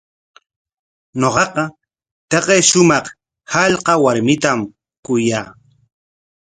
[1.19, 1.63] Ñuqaqa
[2.29, 3.05] taqay shumaq
[3.53, 4.59] hallqa warmitam
[5.05, 5.47] kuyaa.